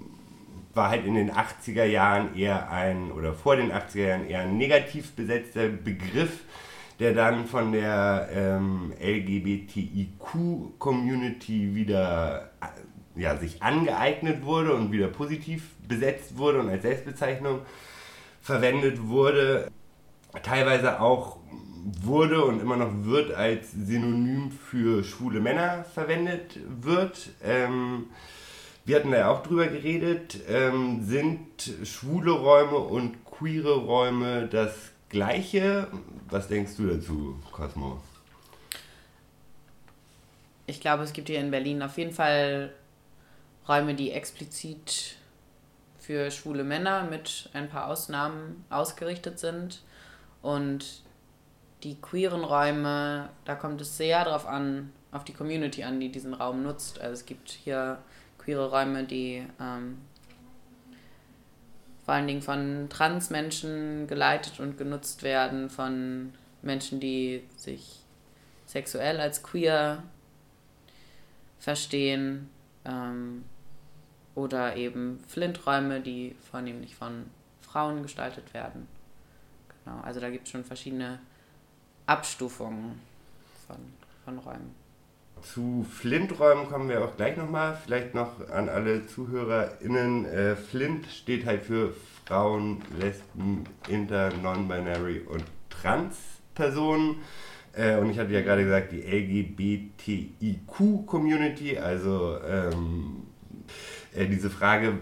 [0.75, 4.57] war halt in den 80er Jahren eher ein, oder vor den 80er Jahren eher ein
[4.57, 6.45] negativ besetzter Begriff,
[7.01, 12.53] der dann von der ähm, LGBTIQ-Community wieder
[13.17, 17.63] ja, sich angeeignet wurde und wieder positiv besetzt wurde und als Selbstbezeichnung
[18.41, 19.69] verwendet wurde.
[20.43, 21.39] Teilweise auch
[22.03, 27.31] wurde und immer noch wird als Synonym für schwule Männer verwendet wird.
[27.43, 28.07] Ähm,
[28.85, 30.41] wir hatten da ja auch drüber geredet.
[30.49, 31.39] Ähm, sind
[31.85, 35.89] schwule Räume und queere Räume das gleiche?
[36.29, 38.01] Was denkst du dazu, Cosmo?
[40.67, 42.73] Ich glaube, es gibt hier in Berlin auf jeden Fall
[43.69, 45.17] Räume, die explizit
[45.99, 49.83] für schwule Männer mit ein paar Ausnahmen ausgerichtet sind.
[50.43, 51.03] Und
[51.83, 56.35] die queeren Räume, da kommt es sehr darauf an, auf die Community an, die diesen
[56.35, 57.01] Raum nutzt.
[57.01, 57.99] Also es gibt hier
[58.39, 59.99] queere Räume, die ähm,
[62.05, 68.01] vor allen Dingen von Transmenschen geleitet und genutzt werden, von Menschen, die sich
[68.67, 70.03] sexuell als queer
[71.59, 72.49] verstehen
[72.85, 73.45] ähm,
[74.35, 77.27] oder eben Flinträume, die vornehmlich von
[77.61, 78.87] Frauen gestaltet werden.
[79.85, 81.21] Genau, also da gibt es schon verschiedene
[82.11, 83.01] Abstufungen
[83.69, 83.77] von,
[84.25, 84.75] von Räumen.
[85.43, 87.79] Zu Flint-Räumen kommen wir auch gleich nochmal.
[87.85, 90.25] Vielleicht noch an alle ZuhörerInnen.
[90.25, 91.95] Äh, Flint steht halt für
[92.27, 97.19] Frauen, Lesben, Inter, Non-Binary und Trans-Personen.
[97.75, 103.23] Äh, und ich hatte ja gerade gesagt, die LGBTIQ-Community, also ähm,
[104.17, 104.99] äh, diese Frage,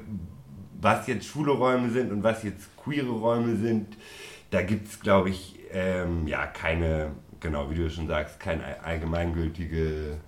[0.79, 3.97] was jetzt schwule Räume sind und was jetzt queere Räume sind,
[4.51, 10.19] da gibt es, glaube ich, ähm, ja, keine, genau wie du schon sagst, keine allgemeingültige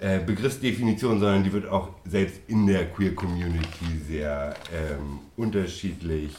[0.00, 6.34] äh, Begriffsdefinition, sondern die wird auch selbst in der Queer Community sehr ähm, unterschiedlich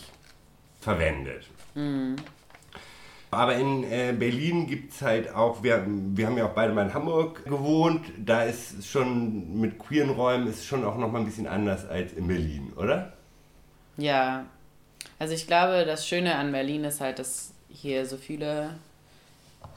[0.80, 1.48] verwendet.
[1.76, 2.16] Mhm.
[3.34, 6.86] Aber in äh, Berlin gibt es halt auch, wir, wir haben ja auch beide mal
[6.86, 11.48] in Hamburg gewohnt, da ist schon mit queeren Räumen ist schon auch nochmal ein bisschen
[11.48, 13.14] anders als in Berlin, oder?
[13.96, 14.46] Ja,
[15.18, 18.76] also ich glaube, das Schöne an Berlin ist halt, dass hier so viele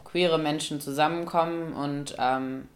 [0.04, 2.68] queere Menschen zusammenkommen und ähm,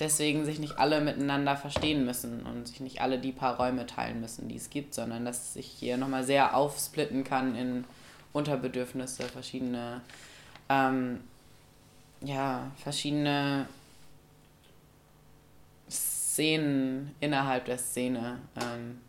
[0.00, 4.20] deswegen sich nicht alle miteinander verstehen müssen und sich nicht alle die paar Räume teilen
[4.20, 7.84] müssen, die es gibt, sondern dass sich hier nochmal sehr aufsplitten kann in
[8.32, 10.00] Unterbedürfnisse, verschiedene,
[10.68, 11.20] ähm,
[12.20, 13.66] ja, verschiedene
[15.90, 18.38] Szenen innerhalb der Szene.
[18.56, 19.00] Ähm,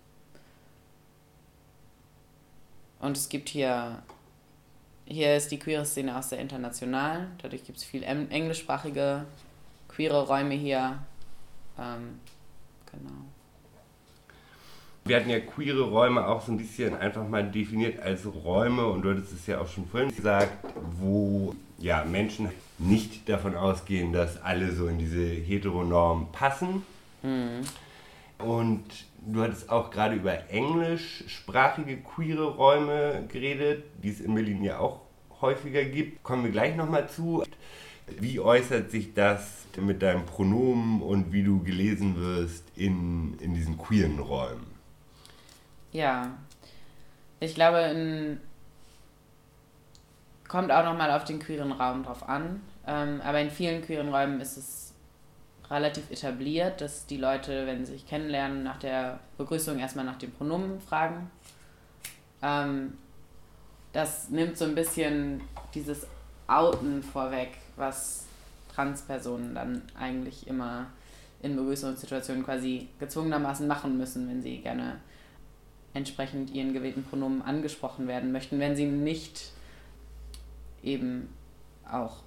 [3.00, 4.02] und es gibt hier
[5.10, 7.28] hier ist die queere Szene auch sehr international.
[7.42, 9.26] Dadurch gibt es viel englischsprachige
[9.90, 11.00] queere Räume hier.
[11.78, 12.20] Ähm,
[12.92, 13.26] genau.
[15.04, 19.02] Wir hatten ja queere Räume auch so ein bisschen einfach mal definiert als Räume und
[19.02, 20.52] du hattest es ja auch schon vorhin gesagt,
[21.00, 26.84] wo ja, Menschen nicht davon ausgehen, dass alle so in diese Heteronorm passen.
[27.24, 27.62] Mhm.
[28.40, 28.86] Und
[29.26, 35.02] du hattest auch gerade über englischsprachige queere Räume geredet, die es in Berlin ja auch
[35.42, 36.24] häufiger gibt.
[36.24, 37.44] Kommen wir gleich nochmal zu.
[38.20, 43.78] Wie äußert sich das mit deinem Pronomen und wie du gelesen wirst in, in diesen
[43.78, 44.66] queeren Räumen?
[45.92, 46.38] Ja,
[47.40, 48.40] ich glaube, in,
[50.48, 52.62] kommt auch nochmal auf den queeren Raum drauf an.
[52.88, 54.89] Ähm, aber in vielen queeren Räumen ist es
[55.70, 60.32] relativ etabliert, dass die Leute, wenn sie sich kennenlernen, nach der Begrüßung erstmal nach dem
[60.32, 61.30] Pronomen fragen.
[62.42, 62.98] Ähm,
[63.94, 65.42] das nimmt so ein bisschen
[65.74, 66.08] dieses
[66.48, 68.26] Outen vorweg, was
[68.74, 70.88] Transpersonen dann eigentlich immer
[71.42, 75.00] in Begrüßungssituationen quasi gezwungenermaßen machen müssen, wenn sie gerne
[75.94, 79.52] entsprechend ihren gewählten Pronomen angesprochen werden möchten, wenn sie nicht
[80.84, 81.30] eben
[81.90, 82.18] auch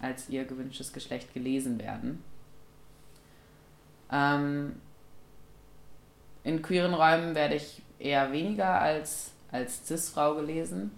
[0.00, 2.22] als ihr gewünschtes Geschlecht gelesen werden.
[4.10, 4.76] Ähm,
[6.44, 10.92] in queeren Räumen werde ich eher weniger als, als Cis-Frau gelesen.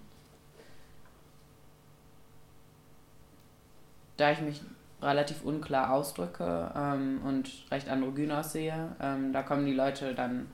[4.17, 4.61] Da ich mich
[5.01, 10.51] relativ unklar ausdrücke ähm, und recht androgyn aussehe, ähm, da kommen die Leute dann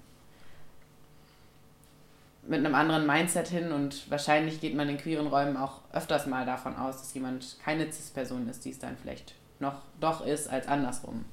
[2.47, 6.45] mit einem anderen Mindset hin und wahrscheinlich geht man in queeren Räumen auch öfters mal
[6.45, 10.67] davon aus, dass jemand keine Cis-Person ist, die es dann vielleicht noch doch ist, als
[10.67, 11.25] andersrum.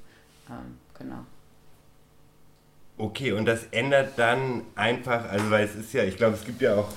[0.49, 1.25] Ähm, genau.
[2.99, 6.61] Okay, und das ändert dann einfach, also weil es ist ja, ich glaube, es gibt
[6.63, 6.89] ja auch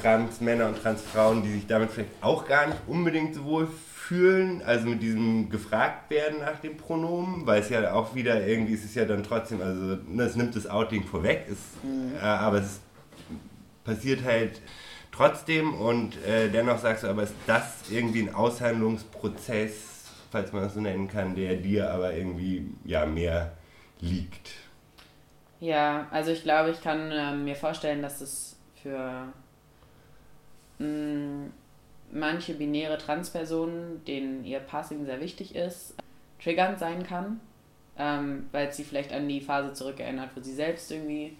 [0.00, 4.88] Trans-Männer und Trans-Frauen, die sich damit vielleicht auch gar nicht unbedingt so wohl fühlen, also
[4.88, 8.94] mit diesem gefragt werden nach dem Pronomen, weil es ja auch wieder irgendwie ist es
[8.94, 12.14] ja dann trotzdem, also ne, es nimmt das Outing vorweg, ist, mhm.
[12.16, 12.80] äh, aber es
[13.84, 14.60] passiert halt
[15.12, 19.91] trotzdem und äh, dennoch sagst du, aber ist das irgendwie ein Aushandlungsprozess,
[20.32, 23.52] falls man das so nennen kann, der dir aber irgendwie ja mehr
[24.00, 24.52] liegt?
[25.60, 29.28] Ja, also ich glaube, ich kann äh, mir vorstellen, dass es für
[30.78, 31.52] mh, mm,
[32.10, 35.94] manche binäre Transpersonen, denen ihr Passing sehr wichtig ist,
[36.42, 37.40] triggernd sein kann,
[37.98, 41.36] ähm, weil sie vielleicht an die Phase zurückerinnert, wo sie selbst irgendwie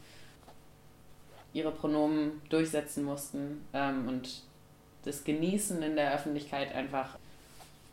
[1.55, 4.43] ihre Pronomen durchsetzen mussten ähm, und
[5.05, 7.19] das Genießen in der Öffentlichkeit einfach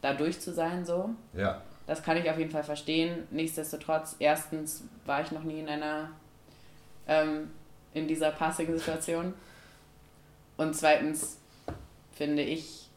[0.01, 1.09] da durch zu sein so.
[1.33, 1.61] Ja.
[1.87, 3.27] Das kann ich auf jeden Fall verstehen.
[3.31, 6.11] Nichtsdestotrotz, erstens war ich noch nie in einer
[7.07, 7.49] ähm,
[7.93, 9.33] in dieser Passing-Situation.
[10.57, 11.39] Und zweitens
[12.11, 12.89] finde ich,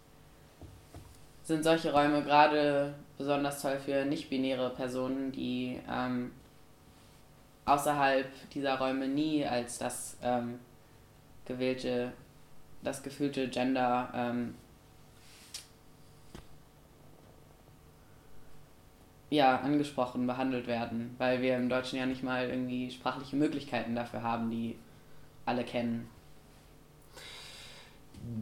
[1.45, 6.33] sind solche Räume gerade besonders toll für nicht-binäre Personen, die ähm,
[7.65, 10.59] außerhalb dieser Räume nie als das ähm,
[11.45, 12.13] gewählte,
[12.83, 14.55] das gefühlte Gender ähm,
[19.33, 24.23] ja, angesprochen, behandelt werden, weil wir im Deutschen ja nicht mal irgendwie sprachliche Möglichkeiten dafür
[24.23, 24.77] haben, die
[25.47, 26.07] alle kennen.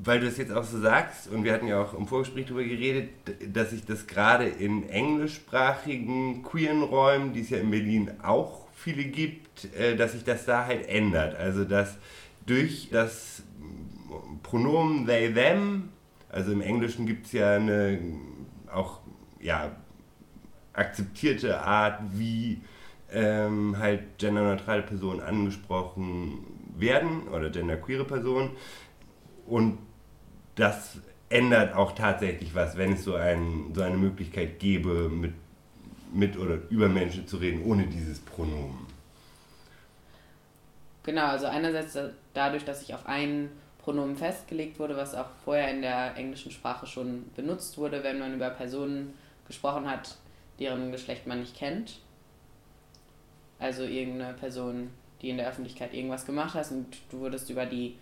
[0.03, 2.65] Weil du es jetzt auch so sagst, und wir hatten ja auch im Vorgespräch darüber
[2.65, 3.11] geredet,
[3.47, 9.05] dass sich das gerade in englischsprachigen queeren Räumen, die es ja in Berlin auch viele
[9.05, 11.37] gibt, äh, dass sich das da halt ändert.
[11.37, 11.99] Also dass
[12.47, 13.45] durch das
[14.43, 15.91] Pronomen they, them,
[16.31, 18.01] also im Englischen gibt es ja eine
[18.73, 18.99] auch
[19.41, 19.71] ja,
[20.73, 22.61] akzeptierte Art, wie
[23.13, 26.45] ähm, halt genderneutrale Personen angesprochen
[26.77, 28.51] werden oder genderqueere Personen.
[29.47, 29.79] Und
[30.55, 35.33] das ändert auch tatsächlich was, wenn es so, ein, so eine Möglichkeit gäbe, mit
[36.13, 38.87] mit oder über Menschen zu reden, ohne dieses Pronomen.
[41.03, 41.99] Genau, also einerseits
[42.35, 46.87] dadurch, dass ich auf ein Pronomen festgelegt wurde, was auch vorher in der englischen Sprache
[46.87, 49.15] schon benutzt wurde, wenn man über Personen
[49.47, 50.17] gesprochen hat,
[50.61, 51.99] deren Geschlecht man nicht kennt.
[53.59, 57.97] Also irgendeine Person, die in der Öffentlichkeit irgendwas gemacht hat und du wurdest über die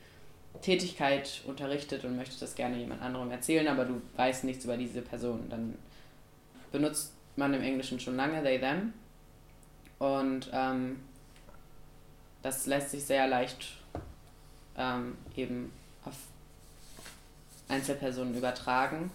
[0.60, 5.02] Tätigkeit unterrichtet und möchtest das gerne jemand anderem erzählen, aber du weißt nichts über diese
[5.02, 5.48] Person.
[5.48, 5.74] Dann
[6.72, 8.92] benutzt man im Englischen schon lange, they, them.
[9.98, 10.96] Und ähm,
[12.42, 13.68] das lässt sich sehr leicht
[14.76, 15.72] ähm, eben
[16.04, 16.14] auf
[17.68, 19.10] Einzelpersonen übertragen.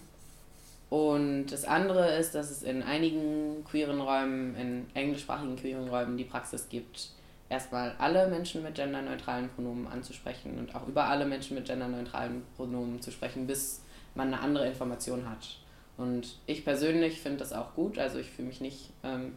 [0.94, 6.22] Und das andere ist, dass es in einigen queeren Räumen, in englischsprachigen queeren Räumen die
[6.22, 7.08] Praxis gibt,
[7.48, 13.02] erstmal alle Menschen mit genderneutralen Pronomen anzusprechen und auch über alle Menschen mit genderneutralen Pronomen
[13.02, 13.82] zu sprechen, bis
[14.14, 15.58] man eine andere Information hat.
[15.96, 19.36] Und ich persönlich finde das auch gut, also ich fühle mich nicht ähm,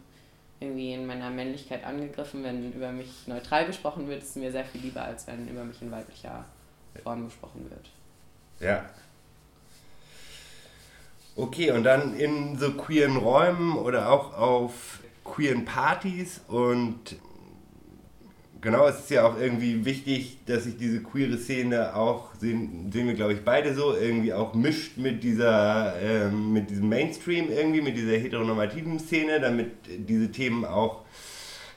[0.60, 4.82] irgendwie in meiner Männlichkeit angegriffen, wenn über mich neutral gesprochen wird, ist mir sehr viel
[4.82, 6.44] lieber, als wenn über mich in weiblicher
[7.02, 7.90] Form gesprochen wird.
[8.60, 8.88] Ja.
[11.38, 17.14] Okay, und dann in so queeren Räumen oder auch auf queeren Partys und
[18.60, 23.06] genau, es ist ja auch irgendwie wichtig, dass sich diese queere Szene auch, sehen, sehen
[23.06, 27.82] wir glaube ich beide so, irgendwie auch mischt mit dieser, ähm, mit diesem Mainstream irgendwie,
[27.82, 31.04] mit dieser heteronormativen Szene, damit diese Themen auch,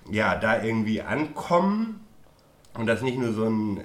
[0.10, 2.00] ja, da irgendwie ankommen.
[2.74, 3.84] Und das nicht nur so ein,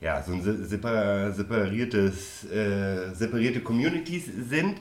[0.00, 4.80] ja, so ein separiertes, äh, separierte Communities sind,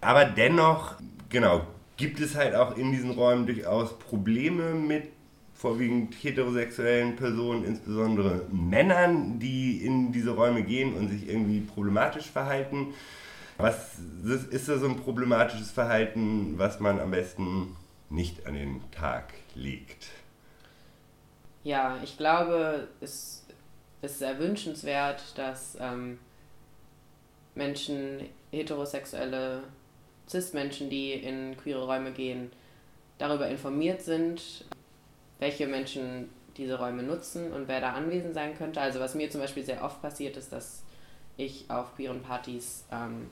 [0.00, 0.94] aber dennoch,
[1.28, 1.66] genau,
[1.96, 5.08] gibt es halt auch in diesen Räumen durchaus Probleme mit
[5.54, 12.94] vorwiegend heterosexuellen Personen, insbesondere Männern, die in diese Räume gehen und sich irgendwie problematisch verhalten.
[13.56, 13.92] Was
[14.50, 17.74] ist da so ein problematisches Verhalten, was man am besten
[18.10, 20.08] nicht an den Tag legt?
[21.64, 23.45] Ja, ich glaube, es
[24.02, 26.18] ist sehr wünschenswert, dass ähm,
[27.54, 29.62] Menschen, heterosexuelle
[30.28, 32.52] Cis-Menschen, die in queere Räume gehen,
[33.18, 34.64] darüber informiert sind,
[35.38, 38.80] welche Menschen diese Räume nutzen und wer da anwesend sein könnte.
[38.80, 40.82] Also was mir zum Beispiel sehr oft passiert ist, dass
[41.36, 43.30] ich auf queeren Partys ähm,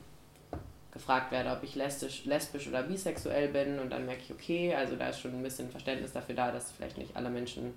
[0.91, 4.95] gefragt werde, ob ich lesbisch, lesbisch oder bisexuell bin und dann merke ich, okay, also
[4.95, 7.73] da ist schon ein bisschen Verständnis dafür da, dass vielleicht nicht alle Menschen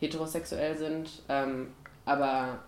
[0.00, 1.68] heterosexuell sind, ähm,
[2.04, 2.58] aber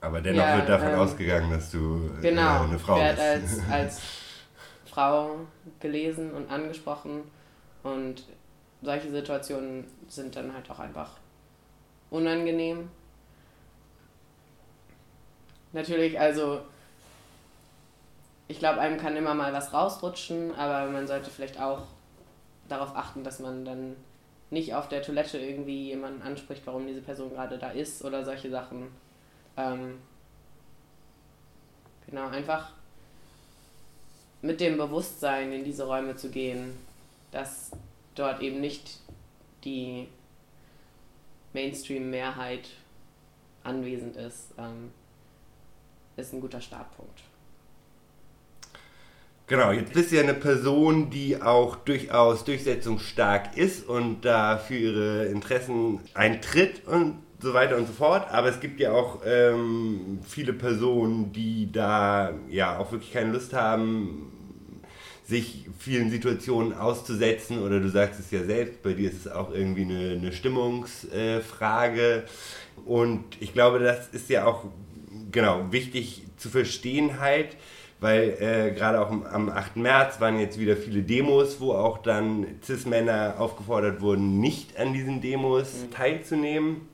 [0.00, 3.20] aber dennoch ja, wird davon ähm, ausgegangen, dass du äh, genau, eine Frau bist.
[3.20, 4.00] Als, als
[4.84, 5.36] Frau
[5.78, 7.22] gelesen und angesprochen
[7.84, 8.24] und
[8.82, 11.10] solche Situationen sind dann halt auch einfach
[12.10, 12.90] unangenehm.
[15.72, 16.62] Natürlich, also
[18.48, 21.86] ich glaube, einem kann immer mal was rausrutschen, aber man sollte vielleicht auch
[22.68, 23.96] darauf achten, dass man dann
[24.52, 28.50] nicht auf der Toilette irgendwie jemanden anspricht, warum diese Person gerade da ist oder solche
[28.50, 28.88] Sachen.
[29.56, 29.98] Ähm,
[32.06, 32.72] genau, einfach
[34.42, 36.76] mit dem Bewusstsein in diese Räume zu gehen,
[37.30, 37.70] dass
[38.14, 38.98] dort eben nicht
[39.64, 40.08] die
[41.54, 42.68] Mainstream-Mehrheit
[43.64, 44.92] anwesend ist, ähm,
[46.16, 47.22] ist ein guter Startpunkt.
[49.48, 54.76] Genau, jetzt bist du ja eine Person, die auch durchaus durchsetzungsstark ist und da für
[54.76, 58.30] ihre Interessen eintritt und so weiter und so fort.
[58.30, 63.52] Aber es gibt ja auch ähm, viele Personen, die da ja auch wirklich keine Lust
[63.52, 64.30] haben,
[65.24, 67.62] sich vielen Situationen auszusetzen.
[67.62, 72.22] Oder du sagst es ja selbst, bei dir ist es auch irgendwie eine, eine Stimmungsfrage.
[72.86, 74.64] Und ich glaube, das ist ja auch
[75.30, 77.56] genau wichtig zu verstehen halt,
[78.02, 79.76] weil äh, gerade auch am 8.
[79.76, 85.20] März waren jetzt wieder viele Demos, wo auch dann Cis-Männer aufgefordert wurden, nicht an diesen
[85.20, 85.90] Demos mhm.
[85.92, 86.88] teilzunehmen.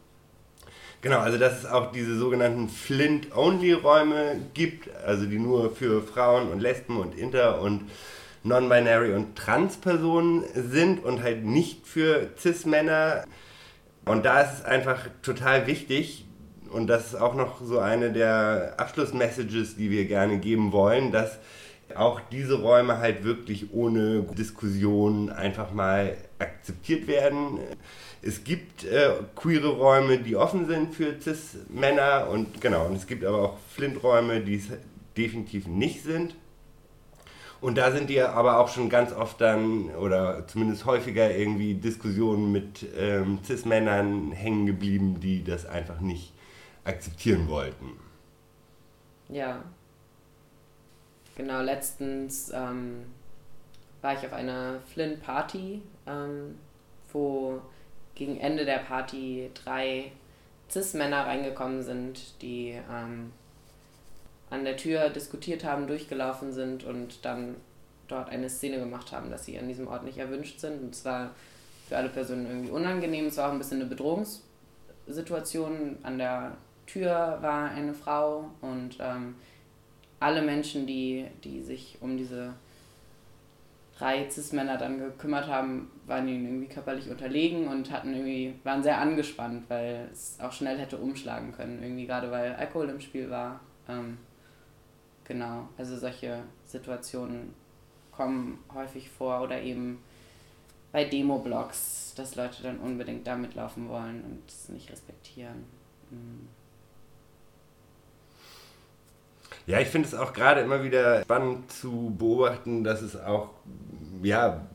[1.01, 6.61] Genau, also dass es auch diese sogenannten Flint-Only-Räume gibt, also die nur für Frauen und
[6.61, 7.89] Lesben und Inter und
[8.43, 13.25] Non-Binary und Trans-Personen sind und halt nicht für Cis-Männer.
[14.05, 16.27] Und da ist es einfach total wichtig,
[16.71, 21.39] und das ist auch noch so eine der Abschlussmessages, die wir gerne geben wollen, dass
[21.95, 27.59] auch diese Räume halt wirklich ohne Diskussion einfach mal akzeptiert werden.
[28.21, 33.25] Es gibt äh, queere Räume, die offen sind für Cis-Männer und genau, und es gibt
[33.25, 34.67] aber auch Flint-Räume, die es
[35.17, 36.35] definitiv nicht sind.
[37.61, 42.53] Und da sind ja aber auch schon ganz oft dann, oder zumindest häufiger irgendwie Diskussionen
[42.53, 46.33] mit ähm, Cis-Männern hängen geblieben, die das einfach nicht
[46.89, 47.99] akzeptieren wollten.
[49.29, 49.63] Ja.
[51.37, 53.05] Genau, letztens ähm,
[54.03, 56.59] war ich auf einer Flynn-Party, ähm,
[57.13, 57.61] wo
[58.15, 60.11] gegen Ende der Party drei
[60.71, 63.33] Cis-Männer reingekommen sind, die ähm,
[64.51, 67.57] an der Tür diskutiert haben, durchgelaufen sind und dann
[68.09, 70.83] dort eine Szene gemacht haben, dass sie an diesem Ort nicht erwünscht sind.
[70.83, 71.31] Und zwar
[71.89, 73.27] für alle Personen irgendwie unangenehm.
[73.27, 75.99] Es war auch ein bisschen eine Bedrohungssituation.
[76.03, 76.57] An der
[76.89, 79.37] Tür war eine Frau und ähm,
[80.21, 82.55] alle Menschen, die, die sich um diese
[83.97, 88.99] drei Cis-Männer dann gekümmert haben, waren ihnen irgendwie körperlich unterlegen und hatten irgendwie, waren sehr
[88.99, 91.83] angespannt, weil es auch schnell hätte umschlagen können.
[91.83, 93.61] Irgendwie gerade weil Alkohol im Spiel war.
[93.89, 94.19] Ähm,
[95.29, 97.55] Genau, also solche Situationen
[98.11, 100.03] kommen häufig vor oder eben
[100.91, 105.67] bei Demo-Blogs, dass Leute dann unbedingt da mitlaufen wollen und es nicht respektieren.
[106.11, 106.49] Mhm.
[109.69, 113.51] Ja, ich finde es auch gerade immer wieder spannend zu beobachten, dass es auch,
[114.23, 114.67] ja,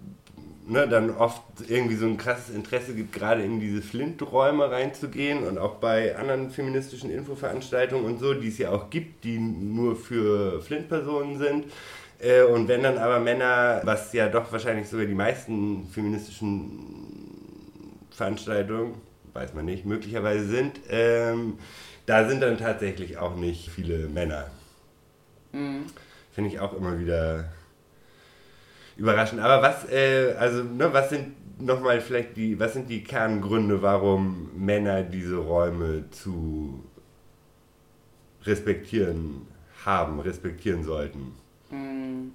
[0.68, 5.58] ne, dann oft irgendwie so ein krasses Interesse gibt, gerade in diese Flint-Räume reinzugehen und
[5.58, 10.62] auch bei anderen feministischen Infoveranstaltungen und so, die es ja auch gibt, die nur für
[10.62, 11.66] Flint-Personen sind.
[12.20, 16.70] Äh, und wenn dann aber Männer, was ja doch wahrscheinlich sogar die meisten feministischen
[18.12, 18.94] Veranstaltungen,
[19.34, 21.58] weiß man nicht, möglicherweise sind, ähm,
[22.06, 24.52] da sind dann tatsächlich auch nicht viele Männer.
[25.54, 25.86] Mhm.
[26.32, 27.46] Finde ich auch immer wieder
[28.98, 29.42] überraschend.
[29.42, 34.52] Aber was, äh, also, ne, was sind nochmal vielleicht die, was sind die Kerngründe, warum
[34.56, 36.84] Männer diese Räume zu
[38.44, 39.48] respektieren
[39.86, 41.34] haben, respektieren sollten?
[41.70, 42.34] Mhm.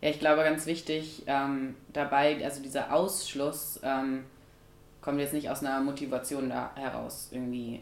[0.00, 4.24] Ja, ich glaube, ganz wichtig ähm, dabei, also dieser Ausschluss ähm,
[5.02, 7.80] kommt jetzt nicht aus einer Motivation da heraus, irgendwie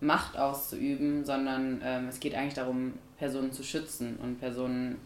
[0.00, 4.98] Macht auszuüben, sondern ähm, es geht eigentlich darum, Personen zu schützen und Personen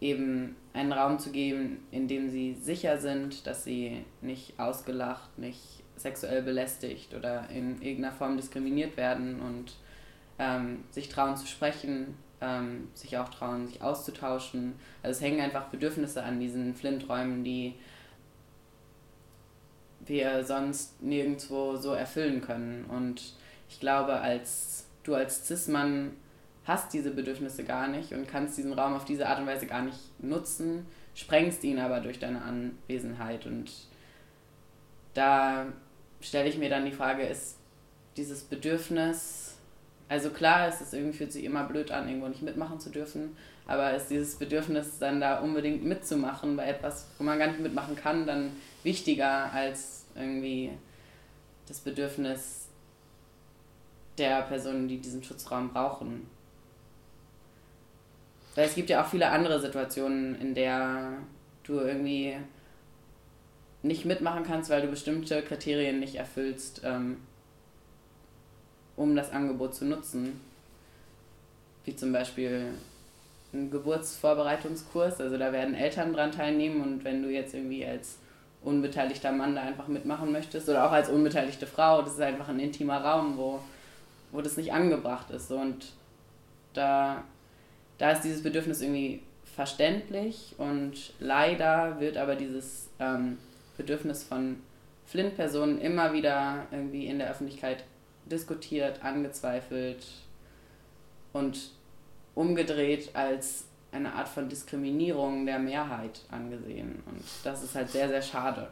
[0.00, 5.82] eben einen Raum zu geben, in dem sie sicher sind, dass sie nicht ausgelacht, nicht
[5.96, 9.74] sexuell belästigt oder in irgendeiner Form diskriminiert werden und
[10.38, 14.74] ähm, sich trauen zu sprechen, ähm, sich auch trauen, sich auszutauschen.
[15.02, 17.74] Also es hängen einfach Bedürfnisse an diesen Flinträumen, die
[20.06, 22.84] wir sonst nirgendwo so erfüllen können.
[22.84, 23.34] Und
[23.68, 26.12] ich glaube, als du als Cis-Mann
[26.68, 29.82] hast diese Bedürfnisse gar nicht und kannst diesen Raum auf diese Art und Weise gar
[29.82, 33.46] nicht nutzen, sprengst ihn aber durch deine Anwesenheit.
[33.46, 33.72] Und
[35.14, 35.66] da
[36.20, 37.56] stelle ich mir dann die Frage, ist
[38.18, 39.56] dieses Bedürfnis,
[40.10, 43.34] also klar, es ist irgendwie fühlt sich immer blöd an, irgendwo nicht mitmachen zu dürfen,
[43.66, 47.96] aber ist dieses Bedürfnis dann da unbedingt mitzumachen bei etwas, wo man gar nicht mitmachen
[47.96, 48.50] kann, dann
[48.82, 50.72] wichtiger als irgendwie
[51.66, 52.68] das Bedürfnis
[54.18, 56.37] der Personen, die diesen Schutzraum brauchen.
[58.58, 61.12] Weil es gibt ja auch viele andere Situationen, in der
[61.62, 62.36] du irgendwie
[63.84, 67.18] nicht mitmachen kannst, weil du bestimmte Kriterien nicht erfüllst, ähm,
[68.96, 70.40] um das Angebot zu nutzen.
[71.84, 72.72] Wie zum Beispiel
[73.52, 78.18] ein Geburtsvorbereitungskurs, also da werden Eltern dran teilnehmen und wenn du jetzt irgendwie als
[78.64, 82.58] unbeteiligter Mann da einfach mitmachen möchtest oder auch als unbeteiligte Frau, das ist einfach ein
[82.58, 83.60] intimer Raum, wo,
[84.32, 85.52] wo das nicht angebracht ist.
[85.52, 85.92] Und
[86.74, 87.22] da
[87.98, 89.22] da ist dieses Bedürfnis irgendwie
[89.56, 93.38] verständlich und leider wird aber dieses ähm,
[93.76, 94.56] Bedürfnis von
[95.06, 97.84] Flint-Personen immer wieder irgendwie in der Öffentlichkeit
[98.26, 100.06] diskutiert, angezweifelt
[101.32, 101.70] und
[102.34, 107.02] umgedreht als eine Art von Diskriminierung der Mehrheit angesehen.
[107.06, 108.68] Und das ist halt sehr, sehr schade.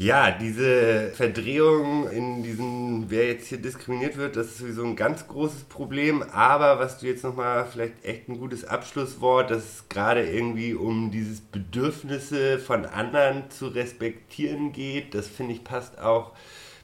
[0.00, 5.26] Ja, diese Verdrehung in diesen, wer jetzt hier diskriminiert wird, das ist sowieso ein ganz
[5.26, 6.22] großes Problem.
[6.22, 11.10] Aber was du jetzt nochmal vielleicht echt ein gutes Abschlusswort, dass es gerade irgendwie um
[11.10, 16.30] dieses Bedürfnisse von anderen zu respektieren geht, das finde ich passt auch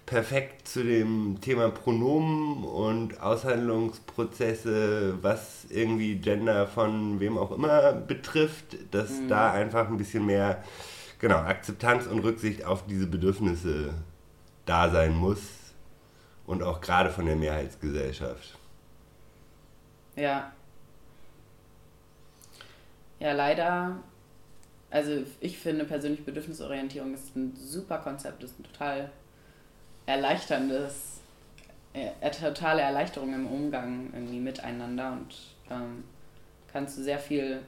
[0.07, 8.77] perfekt zu dem Thema Pronomen und Aushandlungsprozesse, was irgendwie Gender von wem auch immer betrifft,
[8.91, 9.29] dass mhm.
[9.29, 10.65] da einfach ein bisschen mehr
[11.25, 13.95] genau, Akzeptanz und Rücksicht auf diese Bedürfnisse
[14.66, 15.41] da sein muss
[16.47, 18.59] und auch gerade von der Mehrheitsgesellschaft.
[20.16, 20.53] Ja.
[23.20, 23.97] Ja, leider,
[24.91, 29.11] also ich finde persönlich Bedürfnisorientierung ist ein super Konzept, ist ein total
[30.05, 31.20] erleichterndes,
[31.95, 35.35] äh, totale Erleichterung im Umgang irgendwie miteinander und
[35.70, 36.05] ähm,
[36.70, 37.62] kannst du sehr viel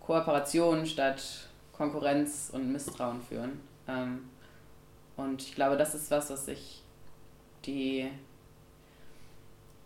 [0.00, 1.48] Kooperation statt
[1.82, 3.60] Konkurrenz und Misstrauen führen.
[3.88, 4.30] Ähm,
[5.16, 6.80] und ich glaube, das ist was, was sich
[7.66, 8.08] die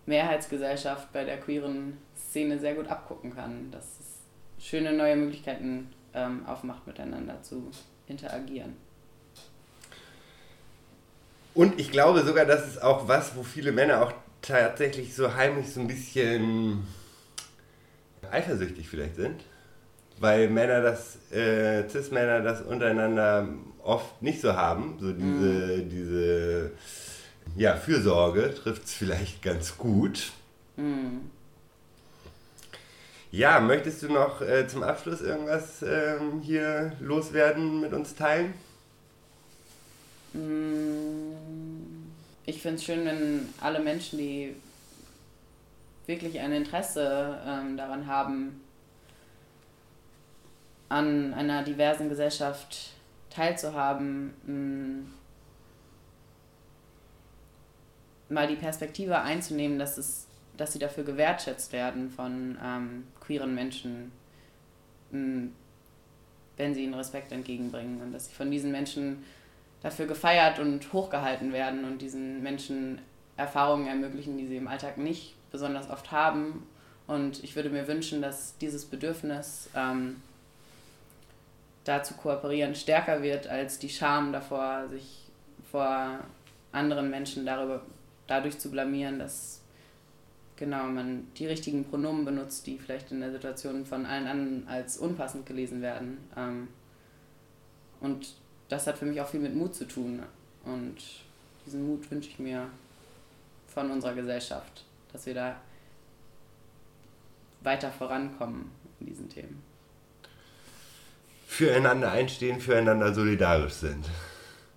[0.04, 6.44] Mehrheitsgesellschaft bei der queeren Szene sehr gut abgucken kann, dass es schöne neue Möglichkeiten ähm,
[6.44, 7.70] aufmacht, miteinander zu
[8.06, 8.76] interagieren.
[11.54, 15.72] Und ich glaube sogar, das ist auch was, wo viele Männer auch tatsächlich so heimlich
[15.72, 16.86] so ein bisschen
[18.30, 19.40] eifersüchtig vielleicht sind
[20.18, 23.48] weil Männer das, äh, Cis-Männer das untereinander
[23.82, 24.96] oft nicht so haben.
[25.00, 25.90] So diese, mm.
[25.90, 26.70] diese
[27.56, 30.32] ja, Fürsorge trifft es vielleicht ganz gut.
[30.76, 31.28] Mm.
[33.30, 38.54] Ja, möchtest du noch äh, zum Abschluss irgendwas ähm, hier loswerden, mit uns teilen?
[40.32, 41.34] Mm.
[42.46, 44.54] Ich finde es schön, wenn alle Menschen, die
[46.06, 48.60] wirklich ein Interesse ähm, daran haben,
[50.88, 52.90] an einer diversen Gesellschaft
[53.30, 55.10] teilzuhaben, mh,
[58.28, 60.26] mal die Perspektive einzunehmen, dass, es,
[60.56, 64.12] dass sie dafür gewertschätzt werden von ähm, queeren Menschen,
[65.10, 65.48] mh,
[66.56, 69.24] wenn sie ihnen Respekt entgegenbringen und dass sie von diesen Menschen
[69.82, 72.98] dafür gefeiert und hochgehalten werden und diesen Menschen
[73.36, 76.66] Erfahrungen ermöglichen, die sie im Alltag nicht besonders oft haben.
[77.06, 80.16] Und ich würde mir wünschen, dass dieses Bedürfnis ähm,
[81.86, 85.28] da zu kooperieren stärker wird als die Scham davor, sich
[85.70, 86.18] vor
[86.72, 87.80] anderen Menschen darüber,
[88.26, 89.60] dadurch zu blamieren, dass
[90.56, 94.96] genau man die richtigen Pronomen benutzt, die vielleicht in der Situation von allen anderen als
[94.96, 96.18] unpassend gelesen werden.
[96.36, 96.68] Ähm,
[98.00, 98.34] und
[98.68, 100.24] das hat für mich auch viel mit Mut zu tun.
[100.64, 100.96] Und
[101.64, 102.68] diesen Mut wünsche ich mir
[103.68, 105.56] von unserer Gesellschaft, dass wir da
[107.60, 109.62] weiter vorankommen in diesen Themen.
[111.46, 114.04] Füreinander einstehen, füreinander solidarisch sind.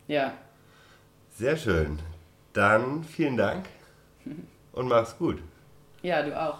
[0.07, 0.33] Ja.
[1.31, 1.99] Sehr schön.
[2.53, 3.65] Dann vielen Dank
[4.71, 5.41] und mach's gut.
[6.01, 6.59] Ja, du auch.